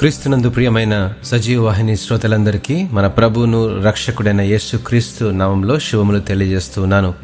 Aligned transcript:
క్రీస్తునందు 0.00 0.48
ప్రియమైన 0.48 1.12
సజీవ 1.22 1.64
వాహిని 1.64 1.96
శ్రోతలందరికీ 1.96 2.88
మన 2.92 3.06
ప్రభువును 3.06 3.82
రక్షకుడైన 3.82 4.40
యేసు 4.40 4.76
క్రీస్తు 4.76 5.24
నామంలో 5.24 5.78
శివములు 5.78 6.18
తెలియజేస్తున్నాను. 6.18 7.14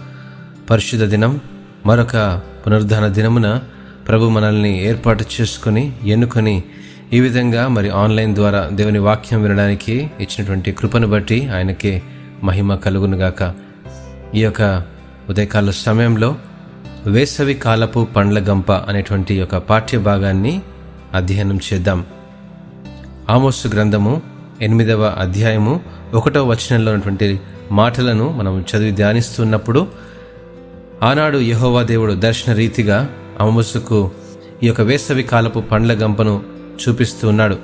పరిశుద్ధ 0.71 1.05
దినం 1.05 1.41
మరొక 1.87 2.41
పునరుద్ధాన 2.67 3.07
దినమున 3.07 3.61
ప్రభు 4.09 4.29
మనల్ని 4.29 4.85
ఏర్పాటు 4.85 5.25
చేసుకుని 5.41 5.93
ఎన్నుకొని 6.05 6.65
ఈ 7.13 7.21
విధంగా 7.21 7.69
మరి 7.69 7.91
ఆన్లైన్ 7.91 8.35
ద్వారా 8.35 8.69
దేవుని 8.73 8.99
వాక్యం 8.99 9.43
వినడానికి 9.43 9.93
ఇచ్చినటువంటి 9.93 10.73
కృపను 10.73 11.07
బట్టి 11.07 11.49
ఆయనకి 11.49 12.03
మహిమ 12.45 12.75
కలుగునుగాక. 12.75 13.55
ఈ 14.35 14.41
యొక్క 14.41 14.83
ఉదయకాల 15.31 15.71
సమయంలో 15.71 16.37
వేసవి 17.07 17.55
కాలపు 17.55 18.09
పండ్ల 18.17 18.39
గంప 18.39 18.73
అనేటువంటి 18.73 19.39
యొక్క 19.39 19.57
పాఠ్య 19.57 19.99
భాగాన్ని 19.99 20.61
అధ్యయనం 21.15 21.59
చేద్దాం. 21.73 22.05
ఆమోసు 23.31 23.69
గ్రంథము 23.69 24.23
ఎనిమిదవ 24.63 25.17
అధ్యాయము 25.19 25.81
ఒకటవ 26.15 26.51
వచనంలో 26.51 26.93
ఉన్నటువంటి 26.93 27.41
మాటలను 27.73 28.31
మనం 28.31 28.61
చదివి 28.61 28.91
ధ్యానిస్తున్నప్పుడు 28.91 29.87
ఆనాడు 31.03 31.39
యహోవా 31.39 31.83
దేవుడు 31.83 32.13
దర్శన 32.13 32.53
రీతిగా 32.53 33.09
ఆమోసుకు 33.41 34.11
ఈ 34.63 34.67
యొక్క 34.67 34.81
వేసవి 34.81 35.23
కాలపు 35.23 35.61
పండ్ల 35.61 35.93
గంపను 35.93 36.43
చూపిస్తూ 36.89 37.29
ఉన్నాడు. 37.29 37.59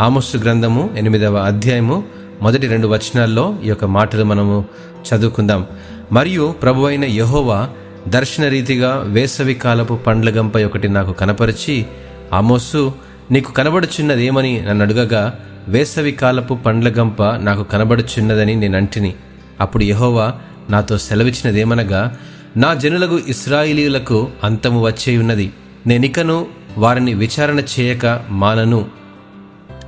ఆమోసు 0.00 0.36
గ్రంథము 0.36 0.90
ఎనిమిదవ 0.96 1.36
అధ్యాయము 1.36 2.04
మొదటి 2.42 2.66
రెండు 2.66 2.88
వచనాల్లో 2.88 3.56
ఈ 3.64 3.68
యొక్క 3.68 3.84
మాటలు 3.84 4.24
మనము 4.24 4.64
చదువుకుందాం. 5.08 5.66
మరియు 6.12 6.54
ప్రభు 6.62 6.84
అయిన 6.84 7.04
యహోవా 7.04 7.68
దర్శన 8.08 8.48
రీతిగా 8.48 9.02
వేసవి 9.06 9.54
కాలపు 9.54 9.94
పండ్ల 9.94 10.30
గంప 10.30 10.56
ఒకటి 10.56 10.88
నాకు 10.88 11.12
కనపరిచి 11.12 11.86
ఆమోసు 12.32 13.09
నీకు 13.30 13.52
కనబడుచున్నదేమని 13.52 14.62
నన్ను 14.62 14.84
అడుగగా 14.84 15.40
వేసవి 15.68 16.12
కాలపు 16.12 16.54
పండ్ల 16.54 16.88
గంప 16.88 17.22
నాకు 17.22 17.62
కనబడుచున్నదని 17.62 18.54
నేను 18.56 18.76
అంటిని. 18.76 19.14
అప్పుడు 19.60 19.84
యహోవా 19.84 20.34
నాతో 20.70 20.98
సెలవిచ్చినదేమనగా 20.98 22.16
నా 22.56 22.74
జనులకు 22.74 23.18
ఇస్రాయిలీలకు 23.18 24.28
అంతము 24.44 24.82
వచ్చే 24.82 25.18
ఉన్నది 25.18 25.52
నేనికను 25.86 26.46
వారిని 26.78 27.14
విచారణ 27.14 27.60
చేయక 27.60 28.24
మానను. 28.28 28.86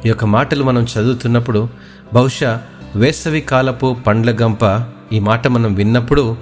ఈ 0.07 0.09
యొక్క 0.09 0.25
మాటలు 0.25 0.65
మనం 0.65 0.83
చదువుతున్నప్పుడు 0.83 1.69
బహుశా 2.15 2.63
వేసవి 2.97 3.41
కాలపు 3.41 3.97
పండ్ల 4.07 4.31
గంప 4.31 4.87
ఈ 5.13 5.19
మాట 5.19 5.49
మనం 5.49 5.75
విన్నప్పుడు 5.75 6.37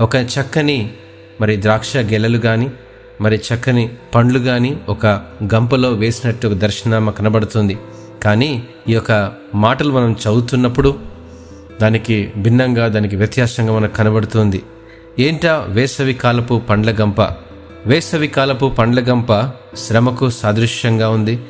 ఒక 0.00 0.16
చక్కని 0.16 0.90
మరి 1.40 1.62
ద్రాక్ష 1.62 1.96
గెలలు 1.96 2.38
కానీ 2.38 2.70
మరి 3.20 3.36
చక్కని 3.36 3.90
పండ్లు 4.14 4.38
కానీ 4.38 4.80
ఒక 4.88 5.06
గంపలో 5.54 5.90
వేసినట్టు 5.90 6.46
ఒక 6.46 6.52
దర్శనం 6.52 7.10
కనబడుతుంది. 7.18 7.78
కానీ 8.22 8.62
ఈ 8.88 8.92
యొక్క 8.92 9.32
మాటలు 9.54 9.92
మనం 9.92 10.12
చదువుతున్నప్పుడు 10.12 10.98
దానికి 11.80 12.32
భిన్నంగా 12.36 12.88
దానికి 12.88 13.16
వ్యత్యాసంగా 13.16 13.72
మనకు 13.72 13.96
కనబడుతుంది. 13.96 14.62
ఏంటా 15.18 15.64
వేసవి 15.68 16.14
కాలపు 16.14 16.62
పండ్ల 16.70 16.90
గంప? 17.00 17.20
వేసవి 17.86 18.28
కాలపు 18.28 18.68
పండ్ల 18.78 19.00
గంప 19.00 19.52
శ్రమకు 19.76 20.30
సాదృశ్యంగా 20.30 21.08
ఉంది. 21.08 21.40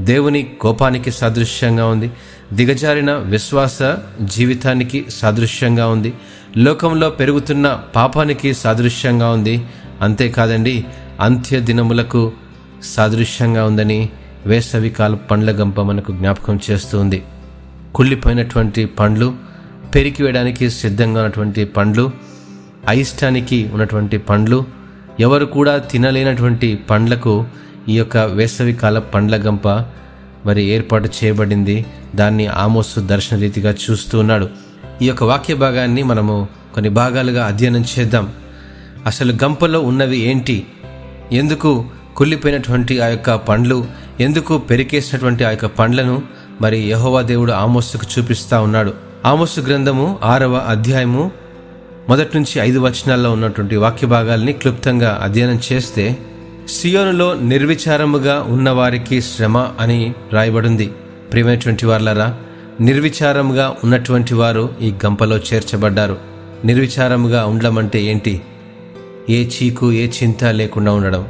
దేవుని 0.00 0.42
కోపానికి 0.60 1.10
సాదృశ్యంగా 1.10 1.86
ఉంది. 1.86 2.10
దిగజారిన 2.52 3.12
విశ్వాస 3.12 3.78
జీవితానికి 4.22 5.04
సాదృశ్యంగా 5.10 5.88
ఉంది. 5.88 6.12
లోకంలో 6.56 7.10
పెరుగుతున్న 7.10 7.82
పాపానికి 7.96 8.54
సాదృశ్యంగా 8.54 9.30
ఉంది. 9.30 9.66
అంతేకాదండి 10.00 10.84
అంత్యదినములకు 11.20 12.32
సాదృశ్యంగా 12.82 13.64
ఉందని 13.64 14.08
వేసవి 14.46 14.90
కాల 14.90 15.14
పండ్ల 15.14 15.50
గంప 15.50 15.80
మనకు 15.80 16.12
జ్ఞాపకం 16.12 16.60
చేస్తుంది. 16.70 17.22
కుళ్ళిపోయినటువంటి 17.94 18.84
పండ్లు 18.84 19.34
పెరికి 19.94 20.22
వేయడానికి 20.22 20.70
సిద్ధంగా 20.70 21.20
ఉన్నటువంటి 21.20 21.64
పండ్లు 21.64 22.10
అయిష్టానికి 22.88 23.70
ఉన్నటువంటి 23.72 24.18
పండ్లు 24.18 24.64
ఎవరు 25.20 25.44
కూడా 25.44 25.78
తినలేనటువంటి 25.78 26.76
పండ్లకు 26.76 27.46
ఈ 27.88 27.98
యొక్క 27.98 28.16
వేసవి 28.16 28.72
కాల 28.72 28.98
పండ్ల 28.98 29.36
గంప 29.36 29.68
మరి 30.46 30.62
ఏర్పాటు 30.62 31.08
చేయబడింది. 31.24 31.86
దాన్ని 32.14 32.46
ఆమోసు 32.46 33.00
దర్శన 33.00 33.36
రీతిగా 33.36 33.74
చూస్తూ 33.90 34.18
ఉన్నాడు. 34.18 34.48
ఈ 35.02 35.06
యొక్క 35.06 35.24
వాక్య 35.24 35.54
భాగాన్ని 35.54 36.02
మనము 36.02 36.48
కొన్ని 36.74 36.88
భాగాలుగా 36.88 37.46
అధ్యయనం 37.46 37.84
చేద్దాం. 37.98 38.32
అసలు 39.06 39.32
గంపలో 39.44 39.80
ఉన్నవి 39.80 40.18
ఏంటి? 40.18 40.66
ఎందుకు 41.32 41.84
కుళ్ళిపోయినటువంటి 42.16 43.00
ఆ 43.00 43.06
యొక్క 43.06 43.34
పండ్లు? 43.34 43.86
ఎందుకు 44.20 44.58
పెరికేసినటువంటి 44.58 45.44
ఆ 45.44 45.50
యొక్క 45.50 45.66
పండ్లను 45.66 46.22
మరి 46.60 46.78
యహోవా 46.78 47.22
దేవుడు 47.22 47.52
ఆమోస్సుకు 47.52 48.06
చూపిస్తా 48.18 48.60
ఉన్నాడు? 48.60 48.94
ఆమోస్సు 49.24 49.60
గ్రంథము 49.60 50.18
ఆరవ 50.24 50.56
అధ్యాయము 50.56 51.30
మొదటి 52.08 52.38
నుంచి 52.38 52.60
ఐదు 52.60 52.78
వచనాల్లో 52.78 53.32
ఉన్నటువంటి 53.32 53.76
వాక్య 53.76 54.06
భాగాల్ని 54.06 54.52
క్లుప్తంగా 54.52 55.20
అధ్యయనం 55.22 55.60
చేస్తే 55.72 56.18
సియోనులో 56.68 57.34
నిర్విచారముగా 57.34 58.44
ఉన్నవారికి 58.48 59.22
శ్రమ 59.22 59.58
అని 59.58 60.14
రాయబడింది. 60.32 60.86
ప్రియమైనటువంటి 61.32 61.86
వార్లరా 61.86 62.36
నిర్విచారముగా 62.80 63.76
ఉన్నటువంటి 63.84 64.34
వారు 64.34 64.68
ఈ 64.82 64.92
గంపలో 65.06 65.36
చేర్చబడ్డారు. 65.36 66.16
నిర్విచారముగా 66.64 67.46
ఉండడం 67.46 67.78
అంటే 67.78 68.02
ఏంటి? 68.02 68.40
ఏ 69.30 69.46
చీకు 69.46 69.92
ఏ 69.92 70.08
చింత 70.08 70.44
లేకుండా 70.44 70.92
ఉండడం. 70.92 71.28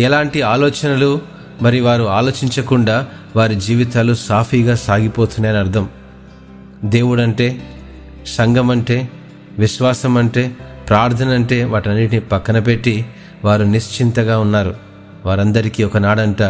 ఎలాంటి 0.00 0.42
ఆలోచనలు 0.42 1.20
మరి 1.62 1.80
వారు 1.80 2.04
ఆలోచించకుండా 2.04 3.06
వారి 3.36 3.54
జీవితాలు 3.54 4.14
సాఫీగా 4.14 4.74
సాగిపోతున్నాయని 4.74 5.58
అర్థం. 5.58 5.88
దేవుడంటే 6.84 7.62
సంఘం 8.26 8.70
అంటే 8.70 9.08
విశ్వాసం 9.58 10.16
అంటే 10.16 10.56
ప్రార్థన 10.88 11.28
అంటే 11.28 11.64
వాటన్నిటిని 11.64 12.20
పక్కన 12.20 12.58
పెట్టి 12.58 13.06
వారు 13.44 13.62
నిశ్చింతగా 13.62 14.38
ఉన్నారు. 14.38 14.74
వారందరికీ 15.26 15.84
ఒకనాడంట 15.84 16.42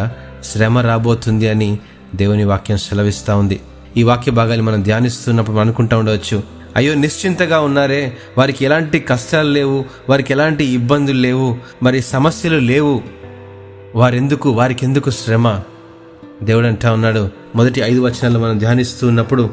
శ్రమ 0.43 0.79
రాబోతుంది 0.79 1.49
అని 1.49 1.79
దేవుని 2.15 2.43
వాక్యం 2.43 2.77
సెలవిస్తూ 2.77 3.37
ఉంది. 3.37 3.59
ఈ 3.97 4.03
వాక్య 4.03 4.31
భాగాలు 4.31 4.63
మనం 4.63 4.83
ధ్యానిస్తున్నప్పుడు 4.83 5.57
అనుకుంటూ 5.57 5.97
అనుకుంటా 5.97 5.97
ఉండవచ్చు. 5.97 6.60
అయ్యో 6.75 6.93
నిశ్చింతగా 6.93 7.59
ఉన్నారే. 7.59 8.17
వారికి 8.37 8.65
ఎలాంటి 8.65 8.99
కష్టాలు 8.99 9.49
లేవు. 9.49 9.85
వారికి 10.09 10.33
ఎలాంటి 10.33 10.65
ఇబ్బందులు 10.65 11.19
లేవు. 11.19 11.57
మరి 11.83 12.01
సమస్యలు 12.01 12.57
లేవు. 12.57 13.01
వారెందుకు 13.95 14.49
వారికి 14.49 14.85
ఎందుకు 14.85 15.09
శ్రమ? 15.09 15.59
దేవుడు 16.43 16.67
అంటా 16.67 16.93
ఉన్నాడు. 16.93 17.29
మొదటి 17.55 17.81
ఐదు 17.81 18.01
వచనాలు 18.01 18.39
మనం 18.39 18.57
ధ్యానిస్తూ 18.57 19.07
ఉన్నప్పుడు 19.07 19.49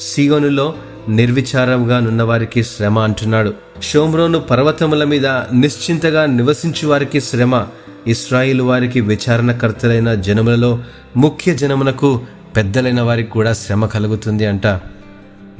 సీగోనులో 0.00 0.74
నిర్విచారంగా 1.08 2.00
నున్నవారికి 2.00 2.64
శ్రమ 2.64 2.98
అంటున్నాడు. 2.98 3.54
షోమ్రోను 3.82 4.38
పర్వతముల 4.38 5.04
మీద 5.04 5.26
నిశ్చింతగా 5.26 6.26
నివసించు 6.26 6.88
వారికి 6.88 7.20
శ్రమ. 7.20 7.66
ఇస్రాయిల్ 8.06 8.60
వారికి 8.60 9.00
విచారణకర్తలైన 9.00 10.14
జనములలో 10.14 10.78
ముఖ్య 11.16 11.54
జనమునకు 11.54 12.20
పెద్దలైన 12.56 13.00
వారికి 13.00 13.30
కూడా 13.30 13.52
శ్రమ 13.52 13.86
కలుగుతుంది 13.86 14.46
అంట. 14.46 14.66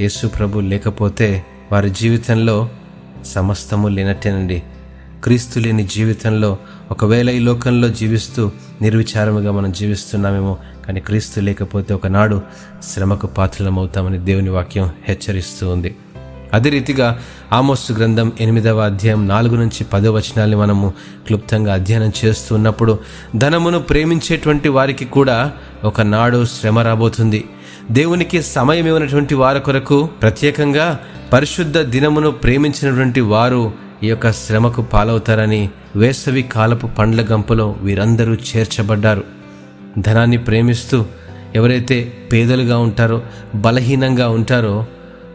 యేసు 0.00 0.26
ప్రభు 0.26 0.60
లేకపోతే 0.60 1.44
వారి 1.72 1.90
జీవితంలో 1.90 2.68
సమస్తము 3.24 3.88
లేనట్టేనండి. 3.88 4.62
క్రీస్తు 5.24 5.58
లేని 5.58 5.84
జీవితంలో 5.84 6.58
ఒకవేళ 6.90 7.30
ఈ 7.30 7.38
లోకంలో 7.38 7.88
జీవిస్తూ 7.88 8.50
నిర్విచారముగా 8.82 9.52
మనం 9.52 9.72
జీవిస్తున్నామేమో 9.72 10.56
కానీ 10.86 11.00
క్రీస్తు 11.00 11.40
లేకపోతే 11.40 11.94
ఒకనాడు 11.94 12.42
శ్రమకు 12.82 13.26
పాత్రలమవుతామని 13.26 14.18
దేవుని 14.18 14.50
వాక్యం 14.50 14.90
హెచ్చరిస్తూ 15.08 15.70
ఉంది. 15.70 15.96
అదే 16.52 16.70
రీతిగా 16.70 17.20
ఆమోస్ 17.52 17.92
గ్రంథం 17.92 18.32
ఎనిమిదవ 18.40 18.80
అధ్యాయం 18.80 19.28
నాలుగు 19.28 19.56
నుంచి 19.56 19.84
పదో 19.84 20.12
వచనాల్ని 20.12 20.56
మనము 20.56 20.92
క్లుప్తంగా 21.26 21.74
అధ్యయనం 21.74 22.12
చేస్తూ 22.24 22.54
ఉన్నప్పుడు 22.54 22.98
ధనమును 23.36 23.78
ప్రేమించేటువంటి 23.78 24.68
వారికి 24.68 25.04
కూడా 25.04 25.52
ఒకనాడు 25.84 26.44
శ్రమ 26.44 26.78
రాబోతుంది. 26.78 27.44
దేవునికి 27.90 28.42
సమయం 28.42 28.86
ఇవ్వనటువంటి 28.86 29.34
వారి 29.34 29.60
కొరకు 29.60 30.08
ప్రత్యేకంగా 30.22 31.00
పరిశుద్ధ 31.32 31.78
దినమును 31.78 32.30
ప్రేమించినటువంటి 32.30 33.20
వారు 33.20 33.72
ఈ 34.02 34.06
యొక్క 34.06 34.32
శ్రమకు 34.32 34.82
పాలవుతారని 34.82 35.70
వేసవి 35.96 36.42
కాలపు 36.42 36.86
పండ్ల 36.86 37.24
గంపలో 37.32 37.76
వీరందరూ 37.80 38.34
చేర్చబడ్డారు. 38.34 39.24
ధనాన్ని 39.98 40.38
ప్రేమిస్తూ 40.38 41.04
ఎవరైతే 41.54 42.12
పేదలుగా 42.32 42.78
ఉంటారో 42.78 43.22
బలహీనంగా 43.54 44.28
ఉంటారో 44.28 44.86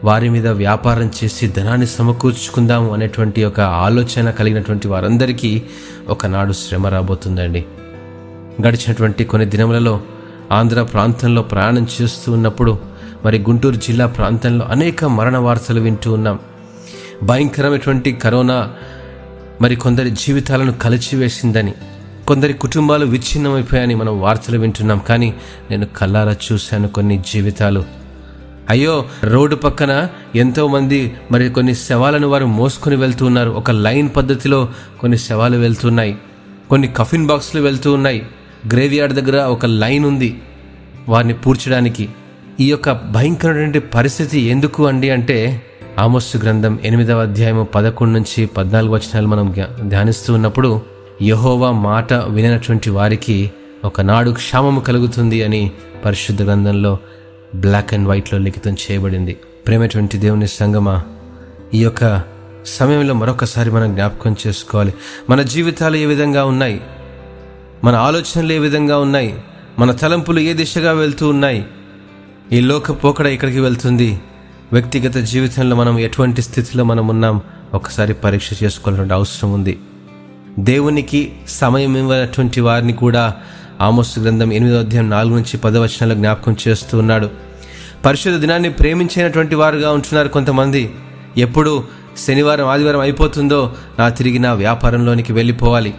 వారి 0.04 0.28
మీద 0.28 0.48
వ్యాపారం 0.48 1.10
చేసి 1.24 1.48
ధనాన్ని 1.48 1.86
సమకూర్చుకుందాము 1.86 2.92
అనేటువంటి 2.92 3.44
ఒక 3.44 3.60
ఆలోచన 3.60 4.30
కలిగినటువంటి 4.30 4.88
వారందరికీ 4.88 5.62
ఒకనాడు 6.08 6.52
శ్రమ 6.52 6.86
రాబోతుందండి. 6.86 7.64
గడిచినటువంటి 8.66 9.24
కొన్ని 9.24 9.48
దినములలో 9.48 10.00
ఆంధ్ర 10.52 10.82
ప్రాంతంలో 10.82 11.42
ప్రయాణం 11.42 11.86
చేస్తూ 12.02 12.32
ఉన్నప్పుడు 12.32 12.78
మరి 13.24 13.38
గుంటూరు 13.38 13.74
జిల్లా 13.74 14.06
ప్రాంతంలో 14.06 14.66
అనేక 14.66 15.04
మరణ 15.04 15.36
వార్తలు 15.36 15.80
వింటూ 15.80 16.12
ఉన్నాం. 16.12 16.38
భయంకరమైనటువంటి 17.22 18.12
కరోనా 18.12 18.70
మరి 19.60 19.76
కొందరి 19.76 20.10
జీవితాలను 20.10 20.72
కలిచివేసిందని 20.72 21.74
కొందరి 22.26 22.52
కుటుంబాలు 22.52 23.06
విచ్ఛిన్నమైపోయాయని 23.06 23.94
మనం 23.94 24.20
వార్తలు 24.20 24.58
వింటున్నాం. 24.58 25.00
కానీ 25.08 25.34
నేను 25.70 25.86
కల్లారా 25.86 26.36
చూశాను 26.52 26.88
కొన్ని 26.88 27.22
జీవితాలు. 27.32 27.84
అయ్యో 28.70 29.04
రోడ్డు 29.24 29.56
పక్కన 29.56 30.08
ఎంతోమంది 30.34 31.14
మరి 31.32 31.50
కొన్ని 31.50 31.74
శవాలను 31.74 32.28
వారు 32.28 32.46
మోసుకొని 32.46 32.96
వెళ్తూ 32.96 33.26
ఉన్నారు. 33.26 33.50
ఒక 33.50 33.70
లైన్ 33.70 34.10
పద్ధతిలో 34.16 34.68
కొన్ని 35.00 35.18
శవాలు 35.18 35.56
వెళ్తున్నాయి. 35.56 36.18
కొన్ని 36.70 36.88
కఫిన్ 36.88 37.26
బాక్స్లు 37.26 37.60
వెళ్తూ 37.60 37.92
ఉన్నాయి. 37.92 38.26
గ్రేవ్యార్డ్ 38.66 39.14
దగ్గర 39.14 39.42
ఒక 39.42 39.66
లైన్ 39.66 40.04
ఉంది. 40.04 40.42
వారిని 41.08 41.34
పూడ్చడానికి. 41.34 42.08
ఈ 42.60 42.70
యొక్క 42.70 42.92
భయంకరమైన 42.92 43.78
పరిస్థితి 43.78 44.40
ఎందుకు 44.40 44.86
అండి 44.86 45.10
అంటే 45.10 45.62
ఆమోస్సు 45.98 46.38
గ్రంథం 46.38 46.78
ఎనిమిదవ 46.84 47.22
అధ్యాయము 47.22 47.64
పదకొండు 47.64 48.18
నుంచి 48.18 48.46
పద్నాలుగు 48.46 48.92
వచనాలు 48.92 49.26
మనం 49.26 49.50
ధ్యా- 49.50 49.88
ధ్యానిస్తూ 49.88 50.34
ఉన్నప్పుడు 50.34 50.82
యహోవా 51.22 51.70
మాట 51.70 52.12
వినటువంటి 52.12 52.90
వారికి 52.90 53.50
ఒకనాడు 53.84 54.30
క్షామము 54.30 54.80
కలుగుతుంది 54.80 55.44
అని 55.44 55.70
పరిశుద్ధ 56.04 56.42
గ్రంథంలో 56.42 56.98
బ్లాక్ 57.54 57.94
అండ్ 57.94 58.08
వైట్లో 58.08 58.38
లిఖితం 58.38 58.74
చేయబడింది. 58.74 59.36
ప్రేమటువంటి 59.66 60.18
దేవుని 60.18 60.48
సంగమా 60.48 61.02
ఈ 61.74 61.82
యొక్క 61.82 62.22
సమయంలో 62.66 63.14
మరొకసారి 63.14 63.70
మనం 63.70 63.94
జ్ఞాపకం 63.94 64.36
చేసుకోవాలి. 64.46 64.94
మన 65.30 65.42
జీవితాలు 65.42 65.96
ఏ 65.96 66.06
విధంగా 66.06 66.44
ఉన్నాయి? 66.44 66.80
మన 67.84 67.94
ఆలోచనలు 67.94 68.52
ఏ 68.52 68.58
విధంగా 68.58 68.98
ఉన్నాయి? 68.98 69.34
మన 69.78 69.92
తలంపులు 69.92 70.40
ఏ 70.40 70.52
దిశగా 70.52 70.92
వెళ్తూ 70.92 71.28
ఉన్నాయి? 71.28 71.64
ఈ 72.52 72.60
లోక 72.60 73.04
పోకడ 73.04 73.26
ఇక్కడికి 73.26 73.60
వెళ్తుంది. 73.60 74.20
వ్యక్తిగత 74.72 75.16
జీవితంలో 75.16 75.76
మనం 75.76 75.98
ఎటువంటి 75.98 76.42
స్థితిలో 76.42 76.84
మనం 76.84 77.08
ఉన్నాం? 77.08 77.40
ఒకసారి 77.74 78.14
పరీక్ష 78.14 78.62
చేసుకోవాల్సిన 78.62 79.12
అవసరం 79.12 79.52
ఉంది. 79.52 79.78
దేవునికి 80.58 81.32
సమయం 81.48 81.96
ఇవ్వనటువంటి 81.96 82.60
వారిని 82.60 82.92
కూడా 82.92 83.36
ఆమోస్ 83.80 84.18
గ్రంథం 84.18 84.52
ఎనిమిదో 84.52 84.78
అధ్యాయం 84.78 85.10
నాలుగు 85.10 85.34
నుంచి 85.34 85.56
పదవచనాలు 85.56 86.14
జ్ఞాపకం 86.14 86.56
చేస్తూ 86.68 86.98
ఉన్నాడు. 86.98 87.30
పరిశుద్ధ 88.04 88.38
దినాన్ని 88.38 88.70
ప్రేమించినటువంటి 88.70 89.54
వారుగా 89.54 89.92
ఉంటున్నారు 89.92 90.28
కొంతమంది. 90.28 90.94
ఎప్పుడు 91.36 91.84
శనివారం 92.26 92.66
ఆదివారం 92.66 93.00
అయిపోతుందో 93.00 93.76
నా 93.98 94.08
తిరిగి 94.08 94.38
నా 94.38 94.52
వ్యాపారంలోనికి 94.52 95.32
వెళ్ళిపోవాలి. 95.32 95.94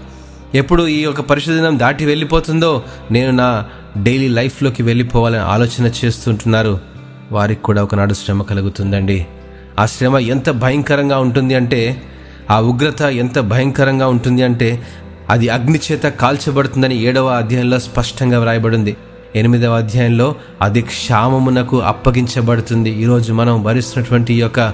ఎప్పుడు 0.55 0.87
ఈ 0.87 1.01
యొక్క 1.01 1.21
పరిశుద్ధ 1.21 1.57
దినం 1.57 1.79
దాటి 1.79 2.05
వెళ్ళిపోతుందో 2.05 2.83
నేను 3.11 3.31
నా 3.31 3.65
డైలీ 4.03 4.27
లైఫ్లోకి 4.27 4.83
వెళ్ళిపోవాలని 4.83 5.41
ఆలోచన 5.41 5.91
చేస్తుంటున్నారు. 6.05 6.79
వారికి 7.31 7.61
కూడా 7.61 7.83
ఒకనాడు 7.83 8.13
శ్రమ 8.13 8.41
కలుగుతుందండి. 8.41 9.25
ఆ 9.79 9.85
శ్రమ 9.85 10.17
ఎంత 10.17 10.49
భయంకరంగా 10.49 11.19
ఉంటుంది 11.19 11.55
అంటే 11.55 12.01
ఆ 12.51 12.59
ఉగ్రత 12.59 13.01
ఎంత 13.01 13.39
భయంకరంగా 13.39 14.07
ఉంటుంది 14.07 14.43
అంటే 14.43 14.83
అది 15.29 15.49
అగ్ని 15.49 15.79
చేత 15.91 16.03
కాల్చబడుతుందని 16.03 17.01
ఏడవ 17.01 17.27
అధ్యాయంలో 17.27 17.79
స్పష్టంగా 17.79 18.39
వ్రాయబడింది. 18.39 18.97
ఎనిమిదవ 19.35 19.73
అధ్యాయంలో 19.77 20.35
అది 20.61 20.81
క్షామమునకు 20.81 21.81
అప్పగించబడుతుంది. 21.81 22.89
ఈరోజు 22.89 23.33
మనం 23.33 23.63
భరిస్తున్నటువంటి 23.63 24.33
ఈ 24.33 24.41
యొక్క 24.41 24.73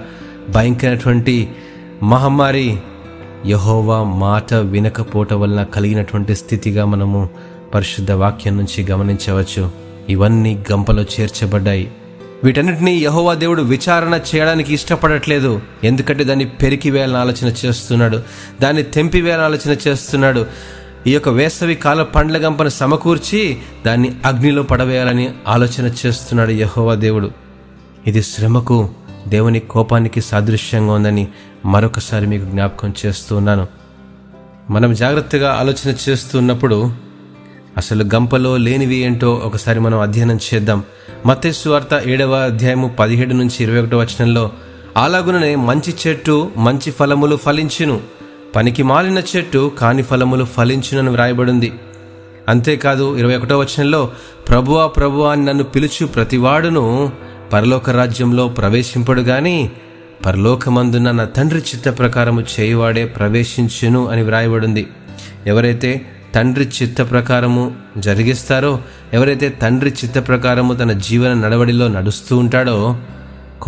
భయంకరమైనటువంటి 0.50 1.52
మహమ్మారి 2.04 2.80
యహోవా 3.46 4.04
మాట 4.04 4.54
వినకపోవటం 4.54 5.42
వలన 5.42 5.64
కలిగినటువంటి 5.64 6.36
స్థితిగా 6.36 6.86
మనము 6.86 7.30
పరిశుద్ధ 7.74 8.12
వాక్యం 8.12 8.58
నుంచి 8.58 8.86
గమనించవచ్చు. 8.92 9.72
ఇవన్నీ 10.10 10.64
గంపలో 10.72 11.04
చేర్చబడ్డాయి. 11.04 11.92
వీటన్నిటినీ 12.44 12.96
యహోవా 12.98 13.34
దేవుడు 13.34 13.62
విచారణ 13.62 14.20
చేయడానికి 14.36 14.74
ఇష్టపడట్లేదు. 14.74 15.62
ఎందుకంటే 15.84 16.24
దాన్ని 16.24 16.46
పెరికివేయాలని 16.46 17.18
ఆలోచన 17.18 17.54
చేస్తున్నాడు. 17.66 18.20
దాన్ని 18.62 18.84
తెంపివేయాలని 18.84 19.46
ఆలోచన 19.46 19.78
చేస్తున్నాడు. 19.88 20.46
ఈ 21.08 21.14
యొక్క 21.14 21.30
వేసవి 21.30 21.76
కాల 21.76 22.04
పండ్ల 22.04 22.38
గంపను 22.38 22.70
సమకూర్చి 22.70 23.58
దాన్ని 23.86 24.16
అగ్నిలో 24.26 24.64
పడవేయాలని 24.64 25.30
ఆలోచన 25.48 25.94
చేస్తున్నాడు 26.06 26.52
యహోవా 26.52 26.96
దేవుడు. 26.96 27.32
ఇది 28.08 28.24
శ్రమకు 28.24 28.90
దేవుని 29.28 29.60
కోపానికి 29.60 30.22
సాదృశ్యంగా 30.22 30.94
ఉందని 30.94 31.28
మరొకసారి 31.66 32.28
మీకు 32.28 32.46
జ్ఞాపకం 32.46 32.94
చేస్తూ 33.06 33.36
ఉన్నాను. 33.38 33.68
మనం 34.70 34.94
జాగ్రత్తగా 34.94 35.52
ఆలోచన 35.54 35.96
చేస్తున్నప్పుడు 36.10 36.92
అసలు 37.78 38.04
గంపలో 38.04 38.58
లేనివి 38.58 38.96
ఏంటో 38.96 39.34
ఒకసారి 39.34 39.80
మనం 39.80 40.00
అధ్యయనం 40.00 40.40
చేద్దాం. 40.54 40.84
మత్స్సు 41.26 41.70
వార్త 41.70 42.02
ఏడవ 42.06 42.36
అధ్యాయము 42.36 42.88
పదిహేడు 42.88 43.34
నుంచి 43.34 43.64
ఇరవై 43.64 43.82
ఒకటో 43.82 43.98
వచనంలో 43.98 44.52
అలాగుననే 44.98 45.56
మంచి 45.56 45.96
చెట్టు 46.08 46.52
మంచి 46.58 46.92
ఫలములు 46.92 47.36
ఫలించును. 47.36 48.02
పనికి 48.56 48.84
మాలిన 48.84 49.24
చెట్టు 49.36 49.72
కాని 49.80 50.04
ఫలములు 50.04 50.46
ఫలించునని 50.46 51.10
వ్రాయబడింది. 51.10 51.74
అంతేకాదు 52.50 53.18
ఇరవై 53.18 53.38
ఒకటో 53.38 53.60
వచనంలో 53.60 54.12
ప్రభువా 54.50 54.88
ప్రభువా 54.88 55.32
అని 55.32 55.46
నన్ను 55.46 55.64
పిలుచు 55.64 56.06
ప్రతివాడును 56.06 57.12
పరలోక 57.54 57.90
రాజ్యంలో 57.90 58.48
ప్రవేశింపడు 58.48 59.22
గాని 59.22 59.70
పరలోకమందున 60.26 61.12
నా 61.12 61.26
తండ్రి 61.26 61.60
చిత్త 61.60 62.00
ప్రకారము 62.00 62.42
చేయువాడే 62.42 63.06
ప్రవేశించును 63.06 64.08
అని 64.08 64.22
వ్రాయబడింది. 64.22 64.88
ఎవరైతే 65.48 66.06
తండ్రి 66.36 66.70
చిత్త 66.82 67.02
ప్రకారము 67.02 67.76
జరిగిస్తారో 67.98 68.80
ఎవరైతే 69.14 69.50
తండ్రి 69.50 69.94
చిత్త 70.04 70.28
ప్రకారము 70.28 70.74
తన 70.74 70.92
జీవన 70.92 71.34
నడవడిలో 71.34 71.88
నడుస్తూ 71.88 72.38
ఉంటాడో 72.38 72.98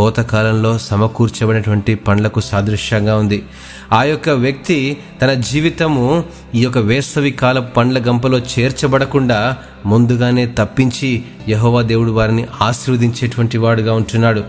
కోతకాలంలో 0.02 0.78
సమకూర్చబడినటువంటి 0.78 1.96
పండ్లకు 1.96 2.40
సాదృశ్యంగా 2.40 3.18
ఉంది. 3.18 3.44
ఆ 3.92 4.04
యొక్క 4.04 4.30
వ్యక్తి 4.30 4.98
తన 5.22 5.34
జీవితము 5.34 6.24
ఈ 6.56 6.64
యొక్క 6.64 6.78
వేసవి 6.78 7.32
కాల 7.32 7.60
పండ్ల 7.60 8.00
గంపలో 8.00 8.38
చేర్చబడకుండా 8.38 9.58
ముందుగానే 9.86 10.46
తప్పించి 10.46 11.24
యహోవా 11.50 11.82
దేవుడు 11.82 12.12
వారిని 12.12 12.48
ఆశీర్వదించేటువంటి 12.62 13.58
వాడుగా 13.58 13.94
ఉంటున్నాడు. 13.94 14.44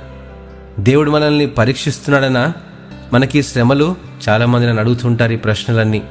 దేవుడు 0.80 1.10
మనల్ని 1.10 1.46
పరీక్షిస్తున్నాడనా? 1.46 2.52
మనకి 3.12 3.42
శ్రమలు 3.42 3.96
చాలామంది 4.28 4.66
నన్ను 4.66 4.80
అడుగుతుంటారు 4.80 5.32
ఈ 5.32 5.36
ప్రశ్నలన్నీ. 5.36 6.02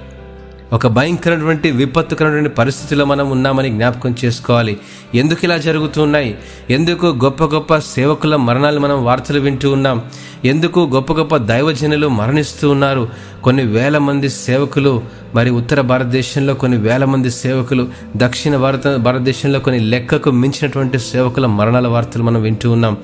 ఒక 0.74 0.88
భయంకరమైనటువంటి 0.88 1.72
విపత్తుకరమైనటువంటి 1.72 2.56
పరిస్థితిలో 2.56 3.06
మనం 3.06 3.30
ఉన్నామని 3.30 3.70
జ్ఞాపకం 3.70 4.16
చేసుకోవాలి. 4.26 4.80
ఎందుకు 5.16 5.46
ఇలా 5.46 5.58
జరుగుతున్నాయి 5.58 6.38
ఎందుకు 6.70 7.06
గొప్ప 7.06 7.44
గొప్ప 7.44 7.78
సేవకుల 7.78 8.36
మరణాలు 8.36 8.80
మనం 8.80 9.06
వార్తలు 9.06 9.40
వింటూ 9.40 9.72
ఉన్నాం? 9.72 10.02
ఎందుకు 10.46 10.90
గొప్ప 10.94 11.14
గొప్ప 11.14 11.38
దైవజనులు 11.38 12.08
మరణిస్తూ 12.08 12.70
ఉన్నారు? 12.70 13.10
కొన్ని 13.44 13.64
వేల 13.64 13.98
మంది 13.98 14.30
సేవకులు 14.30 15.04
మరి 15.36 15.50
ఉత్తర 15.50 15.82
భారతదేశంలో 15.82 16.54
కొన్ని 16.54 16.78
వేల 16.78 17.06
మంది 17.06 17.32
సేవకులు 17.32 17.88
దక్షిణ 18.16 18.58
భారత 18.58 18.88
భారతదేశంలో 18.88 19.60
కొన్ని 19.60 19.82
లెక్కకు 19.82 20.32
మించినటువంటి 20.32 21.00
సేవకుల 21.00 21.46
మరణాల 21.46 21.88
వార్తలు 21.88 22.24
మనం 22.24 22.42
వింటూ 22.42 22.72
ఉన్నాం. 22.72 22.98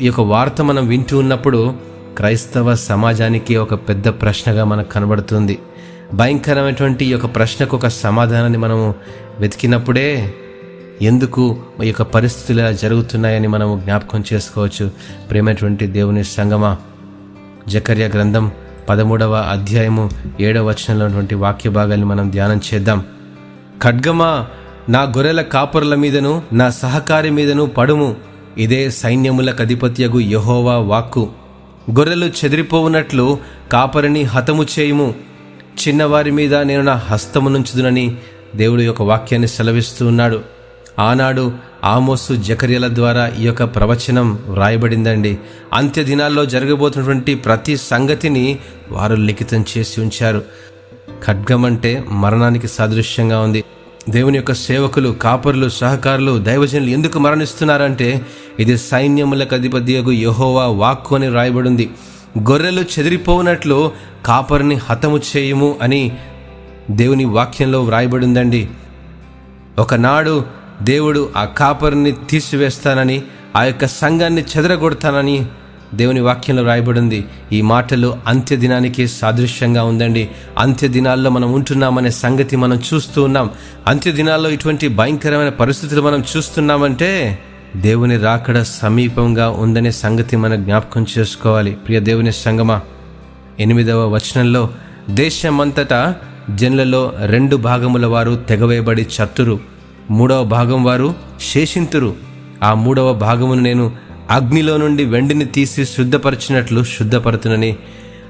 ఈ 0.00 0.06
యొక్క 0.06 0.20
వార్త 0.20 0.62
మనం 0.62 0.86
వింటూ 0.86 1.18
ఉన్నప్పుడు 1.18 1.74
క్రైస్తవ 2.16 2.74
సమాజానికి 2.74 3.56
ఒక 3.56 3.74
పెద్ద 3.74 4.08
ప్రశ్నగా 4.08 4.64
మనకు 4.64 4.88
కనబడుతుంది. 4.88 5.58
భయంకరమైనటువంటి 6.14 7.04
ఈ 7.04 7.08
యొక్క 7.08 7.26
ప్రశ్నకు 7.26 7.76
ఒక 7.76 7.86
సమాధానాన్ని 7.86 8.58
మనము 8.58 8.94
వెతికినప్పుడే 9.40 10.34
ఎందుకు 11.02 11.56
ఈ 11.84 11.86
యొక్క 11.86 12.02
పరిస్థితులు 12.02 12.60
ఇలా 12.60 12.72
జరుగుతున్నాయని 12.72 13.48
మనము 13.48 13.80
జ్ఞాపకం 13.80 14.24
చేసుకోవచ్చు. 14.32 14.90
ప్రేమటువంటి 15.30 15.86
దేవుని 15.86 16.24
సంగమా 16.24 16.76
జకర్య 17.68 18.06
గ్రంథం 18.06 18.50
పదమూడవ 18.88 19.34
అధ్యాయము 19.34 20.10
ఏడవ 20.40 20.68
వచనంలో 20.68 21.04
ఉన్నటువంటి 21.04 21.34
వాక్య 21.34 21.70
భాగాన్ని 21.70 22.06
మనం 22.06 22.30
ధ్యానం 22.30 22.60
చేద్దాం. 22.74 23.04
ఖడ్గమా 23.82 24.46
నా 24.88 25.02
గొర్రెల 25.02 25.40
కాపరుల 25.40 25.94
మీదను 25.94 26.42
నా 26.52 26.70
సహకారి 26.70 27.30
మీదను 27.30 27.66
పడుము. 27.66 28.16
ఇదే 28.58 28.90
సైన్యములకు 28.90 29.62
అధిపత్యగు 29.62 30.20
యహోవా 30.20 30.76
వాక్కు. 30.76 31.28
గొర్రెలు 31.90 32.26
చెదిరిపోవునట్లు 32.26 33.38
కాపరిని 33.72 34.22
హతము 34.22 34.66
చేయుము. 34.78 35.29
చిన్నవారి 35.70 36.30
మీద 36.30 36.54
నేను 36.54 36.82
నా 36.82 36.92
హస్తము 36.92 37.48
నుంచుదునని 37.48 38.16
దేవుడు 38.56 38.82
యొక్క 38.82 39.02
వాక్యాన్ని 39.02 39.48
సెలవిస్తూ 39.48 40.06
ఉన్నాడు. 40.06 40.40
ఆనాడు 40.98 41.52
ఆమోసు 41.84 42.32
జకర్యల 42.32 42.94
ద్వారా 42.94 43.32
ఈ 43.38 43.44
యొక్క 43.44 43.64
ప్రవచనం 43.64 44.38
వ్రాయబడిందండి. 44.48 45.38
అంత్య 45.72 46.04
దినాల్లో 46.04 46.44
జరగబోతున్నటువంటి 46.44 47.34
ప్రతి 47.34 47.76
సంగతిని 47.76 48.58
వారు 48.90 49.14
లిఖితం 49.14 49.64
చేసి 49.78 50.00
ఉంచారు. 50.00 50.42
ఖడ్గం 51.26 51.64
అంటే 51.64 52.04
మరణానికి 52.08 52.68
సాదృశ్యంగా 52.68 53.40
ఉంది. 53.40 53.64
దేవుని 54.10 54.36
యొక్క 54.36 54.52
సేవకులు 54.52 55.08
కాపరులు 55.08 55.68
సహకారులు 55.68 56.38
దైవజనులు 56.38 56.90
ఎందుకు 56.90 57.18
మరణిస్తున్నారంటే 57.18 58.26
ఇది 58.58 58.78
సైన్యములకు 58.78 59.54
అధిపతియగు 59.54 60.12
యహోవా 60.12 60.66
వాక్కు 60.66 61.14
అని 61.14 61.28
రాయబడింది 61.28 61.90
గొర్రెలు 62.38 62.80
చెదిరిపోవునట్లు 62.80 63.92
కాపరిని 64.26 64.74
హతము 64.74 65.18
చేయుము 65.18 65.76
అని 65.82 66.16
దేవుని 66.90 67.24
వాక్యంలో 67.24 67.82
వ్రాయబడిందండి. 67.82 68.68
ఒకనాడు 69.78 70.44
దేవుడు 70.82 71.30
ఆ 71.36 71.44
కాపరిని 71.44 72.12
తీసివేస్తానని 72.12 73.22
ఆ 73.56 73.64
యొక్క 73.64 73.86
సంఘాన్ని 73.86 74.42
చెదరగొడతానని 74.42 75.46
దేవుని 75.94 76.20
వాక్యంలో 76.20 76.62
రాయబడింది 76.62 77.24
ఈ 77.52 77.60
మాటలు 77.60 78.18
అంత్య 78.26 78.56
దినానికి 78.56 79.08
సాదృశ్యంగా 79.08 79.84
ఉందండి. 79.84 80.30
అంత్య 80.58 80.88
దినాల్లో 80.88 81.30
మనం 81.30 81.52
ఉంటున్నామనే 81.52 82.10
సంగతి 82.10 82.56
మనం 82.56 82.82
చూస్తూ 82.94 83.24
ఉన్నాం. 83.24 83.50
అంత్య 83.86 84.12
దినాల్లో 84.12 84.50
ఇటువంటి 84.50 84.88
భయంకరమైన 84.88 85.48
పరిస్థితులు 85.48 86.02
మనం 86.02 86.24
చూస్తున్నామంటే 86.36 87.38
దేవుని 87.76 88.16
రాకడ 88.16 88.62
సమీపంగా 88.62 89.50
ఉందనే 89.50 89.90
సంగతి 89.90 90.36
మనం 90.36 90.64
జ్ఞాపకం 90.64 91.06
చేసుకోవాలి. 91.18 91.70
ప్రియ 91.70 92.00
దేవుని 92.00 92.32
సంగమా 92.32 92.80
ఎనిమిదవ 93.60 94.08
వచనంలో 94.08 94.70
దేశమంతటా 95.10 96.16
జన్లలో 96.54 97.12
రెండు 97.26 97.56
భాగముల 97.56 98.06
వారు 98.06 98.34
తెగవేయబడి 98.48 99.02
చత్తురు. 99.02 99.60
మూడవ 100.10 100.44
భాగం 100.44 100.84
వారు 100.84 101.14
శేషింతురు. 101.40 102.14
ఆ 102.62 102.74
మూడవ 102.74 103.12
భాగమును 103.12 103.60
నేను 103.60 103.92
అగ్నిలో 104.30 104.76
నుండి 104.76 105.04
వెండిని 105.04 105.44
తీసి 105.44 105.84
శుద్ధపరచినట్లు 105.84 106.84
శుద్ధపరచునని 106.84 107.76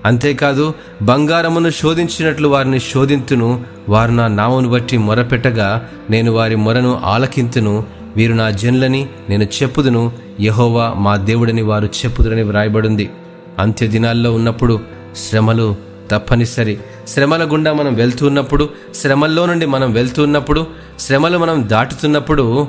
అంతేకాదు 0.04 0.75
బంగారమును 1.02 1.70
శోధించినట్లు 1.70 2.49
వారిని 2.49 2.80
శోధింతును. 2.80 3.64
వారు 3.88 4.12
నా 4.12 4.28
నామను 4.28 4.68
బట్టి 4.68 4.97
మొరపెట్టగా 4.97 5.88
నేను 6.11 6.32
వారి 6.32 6.56
మొరను 6.56 7.00
ఆలకింతును. 7.04 8.00
వీరు 8.16 8.34
నా 8.34 8.50
జనులని 8.50 9.08
నేను 9.28 9.44
చెప్పుదును. 9.44 10.12
యహోవా 10.40 10.94
మా 10.98 11.16
దేవుడని 11.16 11.62
వారు 11.62 11.86
చెప్పుదురని 11.86 12.42
వ్రాయబడింది. 12.42 13.10
అంత్య 13.58 13.86
దినాల్లో 13.86 14.34
ఉన్నప్పుడు 14.34 14.80
శ్రమలు 15.16 15.76
తప్పనిసరి. 16.10 16.78
శ్రమల 17.08 17.52
గుండా 17.52 17.72
మనం 17.72 17.94
వెళ్తున్నప్పుడు 17.94 18.68
శ్రమల్లో 18.94 19.46
నుండి 19.46 19.66
మనం 19.66 19.92
వెళ్తున్నప్పుడు 19.92 20.66
శ్రమలు 20.98 21.38
మనం 21.38 21.68
దాటుతున్నప్పుడు 21.68 22.68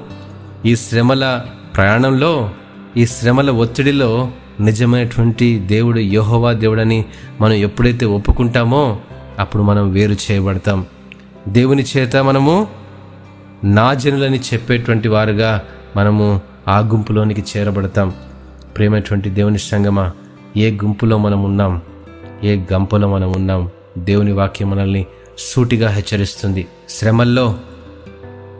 ఈ 0.65 0.75
శ్రమల 0.75 1.41
ప్రయాణంలో 1.75 2.50
ఈ 2.98 3.05
శ్రమల 3.05 3.51
ఒత్తిడిలో 3.51 4.31
నిజమైనటువంటి 4.60 5.60
దేవుడు 5.60 6.00
యహోవా 6.00 6.53
దేవుడని 6.53 7.05
మనం 7.41 7.53
ఎప్పుడైతే 7.53 8.05
ఒప్పుకుంటామో 8.05 9.00
అప్పుడు 9.39 9.63
మనం 9.63 9.91
వేరు 9.91 10.15
చేయబడతాం. 10.31 10.86
దేవుని 11.48 11.86
చేత 11.98 12.17
మనము 12.17 12.67
నా 13.63 13.94
జనులని 13.94 14.39
చెప్పేటువంటి 14.39 15.08
వారుగా 15.08 15.63
మనము 15.96 16.41
ఆ 16.68 16.80
గుంపులోనికి 16.80 17.44
చేరబడతాం. 17.58 18.13
ప్రేమటువంటి 18.77 19.30
దేవుని 19.30 19.60
సంగమా 19.60 20.12
ఏ 20.58 20.72
గుంపులో 20.72 21.18
మనం 21.18 21.44
ఉన్నాం? 21.44 21.82
ఏ 22.44 22.60
గంపలో 22.74 23.13
మనం 23.13 23.34
ఉన్నాం? 23.34 23.70
దేవుని 23.98 24.32
వాక్యం 24.32 24.70
మనల్ని 24.70 25.06
సూటిగా 25.38 25.89
హెచ్చరిస్తుంది. 25.89 26.68
శ్రమల్లో 26.89 27.56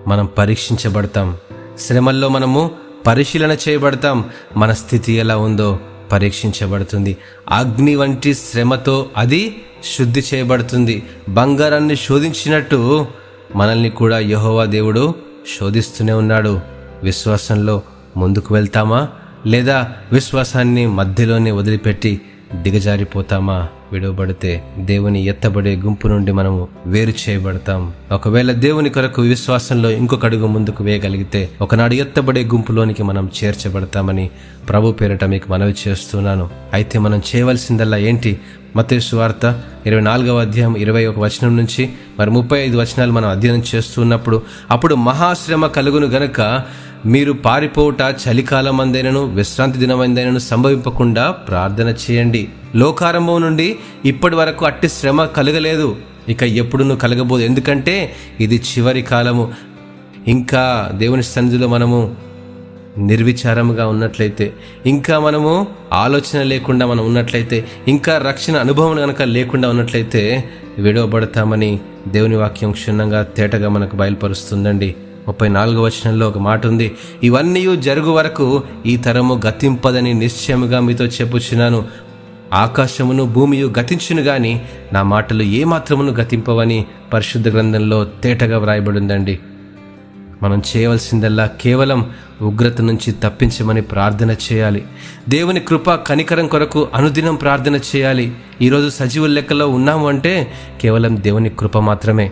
మనం 0.08 0.30
పరీక్షించబడతాం. 0.38 1.38
శ్రమల్లో 1.80 2.30
మనము 2.30 2.72
పరిశీలన 3.08 3.58
చేయబడతాం. 3.70 4.26
మన 4.58 4.74
స్థితి 4.74 5.14
ఎలా 5.14 5.38
ఉందో 5.38 5.80
పరీక్షించబడుతుంది. 6.12 7.18
అగ్ని 7.50 7.96
వంటి 7.96 8.34
శ్రమతో 8.34 9.10
అది 9.18 9.62
శుద్ధి 9.98 10.24
చేయబడుతుంది. 10.34 11.04
బంగారాన్ని 11.30 11.96
శోధించినట్టు 11.96 13.08
మనల్ని 13.56 13.90
కూడా 13.90 14.20
యహోవా 14.20 14.66
దేవుడు 14.66 15.16
శోధిస్తూనే 15.60 16.14
ఉన్నాడు. 16.14 16.60
విశ్వాసంలో 17.04 17.82
ముందుకు 18.18 18.54
వెళ్తామా? 18.54 19.10
లేదా 19.46 19.94
విశ్వాసాన్ని 20.12 20.88
మధ్యలోనే 20.88 21.52
వదిలిపెట్టి 21.52 22.22
దిగజారిపోతామా? 22.54 23.68
విడవబడితే 23.92 24.64
దేవుని 24.78 25.26
ఎత్తబడే 25.26 25.76
గుంపు 25.76 26.08
నుండి 26.08 26.32
మనము 26.32 26.68
వేరు 26.86 27.14
చేయబడతాం. 27.30 27.94
ఒకవేళ 28.12 28.52
దేవుని 28.52 28.90
కొరకు 28.90 29.22
విశ్వాసంలో 29.22 29.90
ఇంకొక 29.90 30.26
అడుగు 30.26 30.48
ముందుకు 30.48 30.84
వేయగలిగితే 30.84 31.50
ఒకనాడు 31.62 31.94
ఎత్తబడే 31.94 32.44
గుంపులోనికి 32.44 33.04
మనం 33.04 33.30
చేర్చబడతామని 33.44 34.30
ప్రభు 34.70 34.92
పేరట 34.92 35.24
మీకు 35.24 35.52
మనవి 35.52 35.76
చేస్తున్నాను. 35.88 36.50
అయితే 36.74 37.00
మనం 37.00 37.22
చేయవలసిందల్లా 37.36 37.98
ఏంటి? 37.98 38.40
మతేసు 38.76 39.16
వార్త 39.16 39.62
ఇరవై 39.86 40.02
నాలుగవ 40.02 40.40
అధ్యాయం 40.40 40.76
ఇరవై 40.78 41.06
ఒక 41.06 41.20
వచనం 41.20 41.58
నుంచి 41.58 41.90
మరి 42.20 42.30
ముప్పై 42.30 42.60
ఐదు 42.60 42.78
వచనాలు 42.78 43.12
మనం 43.12 43.30
అధ్యయనం 43.30 43.64
చేస్తున్నప్పుడు 43.76 44.42
అప్పుడు 44.72 44.96
మహాశ్రమ 44.96 45.68
కలుగును 45.68 46.08
గనక 46.08 46.62
మీరు 47.06 47.34
పారిపోవుట 47.34 48.02
చలికాలం 48.02 48.82
అందైనను 48.82 49.26
విశ్రాంతి 49.26 49.80
దినమందైనను 49.80 50.40
సంభవింపకుండా 50.40 51.32
ప్రార్థన 51.32 51.88
చేయండి. 51.88 52.50
లోకారంభం 52.76 53.42
నుండి 53.42 53.78
ఇప్పటి 54.06 54.36
వరకు 54.36 54.66
అట్టి 54.66 54.90
శ్రమ 54.90 55.26
కలగలేదు. 55.26 55.96
ఇక 56.30 56.44
ఎప్పుడును 56.44 56.96
కలగబోదు. 56.96 57.44
ఎందుకంటే 57.44 58.14
ఇది 58.40 58.56
చివరి 58.56 59.02
కాలము. 59.02 59.54
ఇంకా 60.28 60.92
దేవుని 60.94 61.24
సన్నిధిలో 61.24 61.68
మనము 61.68 62.16
నిర్విచారముగా 62.98 63.88
ఉన్నట్లయితే 63.88 64.54
ఇంకా 64.86 65.20
మనము 65.20 65.68
ఆలోచన 65.94 66.42
లేకుండా 66.42 66.86
మనం 66.86 67.06
ఉన్నట్లయితే 67.06 67.68
ఇంకా 67.88 68.18
రక్షణ 68.18 68.58
అనుభవం 68.58 68.98
కనుక 68.98 69.22
లేకుండా 69.22 69.70
ఉన్నట్లయితే 69.70 70.50
విడవబడతామని 70.78 71.80
దేవుని 72.08 72.36
వాక్యం 72.36 72.72
క్షుణ్ణంగా 72.72 73.24
తేటగా 73.24 73.70
మనకు 73.70 73.96
బయలుపరుస్తుందండి. 73.96 74.96
ముప్పై 75.32 75.50
నాలుగో 75.50 75.82
వచనంలో 75.82 76.28
ఒక 76.28 76.38
మాట 76.38 76.68
ఉంది. 76.68 76.92
ఇవన్నీ 77.24 77.78
జరుగు 77.78 78.12
వరకు 78.12 78.64
ఈ 78.86 78.98
తరము 78.98 79.42
గతింపదని 79.48 80.14
నిశ్చయముగా 80.14 80.80
మీతో 80.80 81.06
చెప్పుచున్నాను. 81.06 81.86
ఆకాశమును 82.54 83.26
భూమియు 83.26 83.74
గతించును 83.80 84.22
గాని 84.22 84.62
నా 84.94 85.04
మాటలు 85.04 85.44
ఏమాత్రమును 85.44 86.12
గతింపవని 86.12 86.86
పరిశుద్ధ 87.14 87.48
గ్రంథంలో 87.48 88.06
తేటగా 88.24 88.58
వ్రాయబడిందండి. 88.58 89.40
మనం 90.44 90.62
చేయవలసిందల్లా 90.78 91.46
కేవలం 91.46 92.12
ఉగ్రత 92.42 92.82
నుంచి 92.82 93.12
తప్పించమని 93.12 93.82
ప్రార్థన 93.82 94.32
చేయాలి. 94.32 94.84
దేవుని 95.30 95.60
కృప 95.60 95.94
కనికరం 95.94 96.48
కొరకు 96.48 96.88
అనుదినం 96.94 97.36
ప్రార్థన 97.36 97.76
చేయాలి. 97.76 98.36
ఈరోజు 98.62 98.90
సజీవుల 98.90 99.30
లెక్కలో 99.30 99.68
ఉన్నాము 99.68 100.08
అంటే 100.08 100.54
కేవలం 100.82 101.24
దేవుని 101.24 101.50
కృప 101.50 101.78
మాత్రమే. 101.78 102.32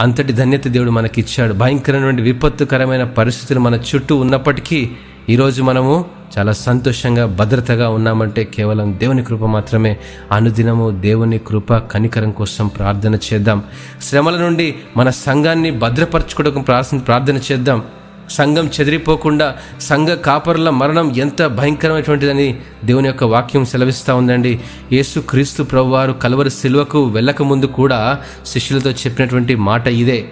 అంతటి 0.00 0.32
ధన్యత 0.32 0.68
దేవుడు 0.68 0.90
మనకిచ్చాడు. 0.90 1.52
భయంకరమైన 1.52 2.20
విపత్తుకరమైన 2.22 3.04
పరిస్థితులు 3.04 3.60
మన 3.60 3.74
చుట్టూ 3.74 4.16
ఉన్నప్పటికీ 4.16 4.90
ఈరోజు 5.28 5.62
మనము 5.62 6.04
చాలా 6.38 6.52
సంతోషంగా 6.52 7.26
భద్రతగా 7.26 7.88
ఉన్నామంటే 7.88 8.44
కేవలం 8.44 8.96
దేవుని 9.00 9.24
కృప 9.24 9.44
మాత్రమే. 9.44 9.98
అనుదినము 10.32 10.90
దేవుని 10.90 11.38
కృప 11.38 11.76
కనికరం 11.76 12.30
కోసం 12.30 12.68
ప్రార్థన 12.68 13.14
చేద్దాం. 13.14 13.62
శ్రమల 14.02 14.36
నుండి 14.36 14.74
మన 14.96 15.10
సంఘాన్ని 15.10 15.70
భద్రపరచుకోవడం 15.70 16.62
ప్రార్థన 16.62 16.98
ప్రార్థన 16.98 17.36
చేద్దాం. 17.52 17.82
సంఘం 18.30 18.66
చెదిరిపోకుండా 18.66 19.56
సంఘ 19.80 20.08
కాపరుల 20.08 20.70
మరణం 20.70 21.16
ఎంత 21.16 21.46
భయంకరమైనటువంటిదని 21.46 22.58
దేవుని 22.84 23.06
యొక్క 23.06 23.24
వాక్యం 23.24 23.64
సెలవిస్తూ 23.64 24.16
ఉందండి. 24.16 24.60
యేసు 24.92 25.20
క్రీస్తు 25.20 25.62
ప్రభువారు 25.62 26.12
కలవరి 26.12 26.50
శిలువకు 26.50 27.04
వెళ్ళకముందు 27.04 27.66
కూడా 27.66 28.18
శిష్యులతో 28.46 28.90
చెప్పినటువంటి 28.90 29.54
మాట 29.54 29.86
ఇదే. 29.86 30.28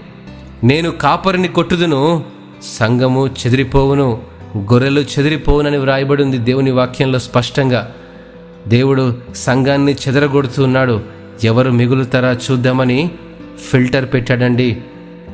నేను 0.65 0.91
కాపరిని 0.91 1.49
కొట్టుదును 1.49 2.25
సంఘము 2.63 3.27
చెదిరిపోవును 3.27 4.23
గొర్రెలు 4.57 5.01
చెదిరిపోవునని 5.01 5.77
వ్రాయబడి 5.77 6.23
ఉంది 6.23 6.39
దేవుని 6.39 6.71
వాక్యంలో 6.71 7.19
స్పష్టంగా. 7.19 7.95
దేవుడు 8.69 9.17
సంఘాన్ని 9.35 9.97
చెదరగొడుతున్నాడు 10.09 11.01
ఎవరు 11.45 11.71
మిగులుతారా 11.71 12.37
చూద్దామని 12.51 13.11
ఫిల్టర్ 13.71 14.07
పెట్టాడండి. 14.15 14.83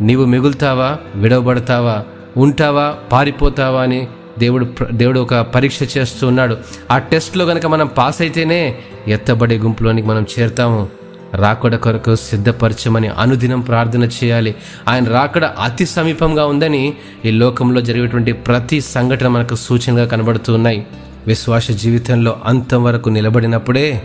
నీవు 0.00 0.24
మిగులుతావా 0.24 0.98
విడవబడతావా? 1.14 2.04
ఉంటావా? 2.36 2.94
పారిపోతావా 3.12 3.82
అని 3.82 4.06
దేవుడు 4.38 4.66
దేవుడు 4.92 5.20
ఒక 5.20 5.34
పరీక్ష 5.34 5.96
చేస్తూ 5.98 6.26
ఉన్నాడు. 6.26 6.56
ఆ 6.90 6.98
టెస్ట్లో 6.98 7.46
కనుక 7.46 7.66
మనం 7.66 7.86
పాస్ 7.86 8.20
అయితేనే 8.20 8.74
ఎత్తబడే 9.08 9.58
గుంపులోనికి 9.58 10.08
మనం 10.08 10.26
చేరుతాము. 10.38 10.88
రాకడ 11.34 11.74
కొరకు 11.76 12.14
సిద్ధపరచమని 12.14 13.08
అనుదినం 13.08 13.60
ప్రార్థన 13.60 14.04
చేయాలి. 14.04 14.54
ఆయన 14.88 15.04
రాకడ 15.04 15.44
అతి 15.44 15.86
సమీపంగా 15.86 16.46
ఉందని 16.46 16.94
ఈ 17.24 17.30
లోకంలో 17.30 17.80
జరిగేటువంటి 17.80 18.32
ప్రతి 18.32 18.80
సంఘటన 18.80 19.28
మనకు 19.28 19.54
సూచనగా 19.54 20.06
కనబడుతున్నాయి 20.06 20.86
విశ్వాస 21.26 21.70
జీవితంలో 21.70 22.36
అంతం 22.44 22.84
వరకు 22.84 23.08
నిలబడినప్పుడే 23.08 24.02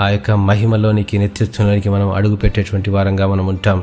ఆ 0.00 0.08
యొక్క 0.08 0.30
మహిమలోనికి 0.30 1.18
నెతృత్వంలోనికి 1.18 1.88
మనం 1.88 2.10
అడుగు 2.10 2.36
పెట్టేటువంటి 2.36 2.90
వారంగా 2.90 3.26
మనం 3.26 3.46
ఉంటాం. 3.46 3.82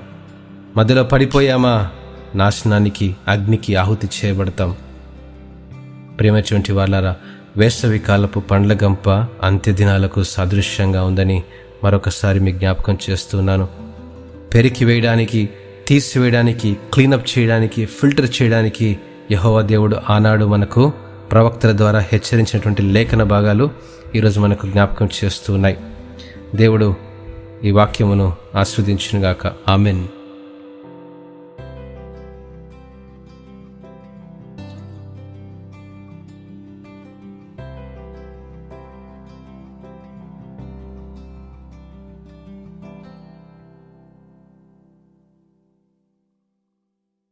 మధ్యలో 0.78 1.04
పడిపోయామా? 1.04 1.88
నాశనానికి 2.36 3.16
అగ్నికి 3.28 3.76
ఆహుతి 3.76 4.10
చేయబడతాం. 4.26 4.76
ప్రేమటువంటి 6.20 6.72
వాళ్ళారా 6.72 7.16
వేసవి 7.58 8.00
కాలపు 8.00 8.40
పండ్ల 8.40 8.78
గంప 8.84 9.10
అంత్యదినాలకు 9.44 10.24
సాదృశ్యంగా 10.24 11.04
ఉందని 11.04 11.44
మరొకసారి 11.84 12.40
మీ 12.40 12.52
జ్ఞాపకం 12.52 12.98
చేస్తున్నాను. 13.10 13.68
పెరికి 14.54 14.86
వేయడానికి 14.86 15.50
తీసివేయడానికి 15.88 16.78
క్లీనప్ 16.94 17.40
చేయడానికి 17.40 17.86
ఫిల్టర్ 17.86 18.42
చేయడానికి 18.42 19.00
యహోవా 19.32 19.62
దేవుడు 19.62 19.98
ఆనాడు 20.10 20.46
మనకు 20.46 20.94
ప్రవక్తల 21.32 21.78
ద్వారా 21.78 22.00
హెచ్చరించినటువంటి 22.00 22.82
లేఖన 22.82 23.24
భాగాలు 23.24 23.70
ఈరోజు 24.16 24.40
మనకు 24.40 24.68
జ్ఞాపకం 24.68 25.10
చేస్తున్నాయి. 25.24 25.78
దేవుడు 26.56 26.96
ఈ 27.64 27.72
వాక్యమును 27.72 28.36
ఆస్వాదించునుగాక. 28.56 29.48
ఆమెన్. 29.68 30.08